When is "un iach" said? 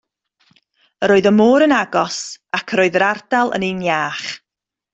3.71-4.27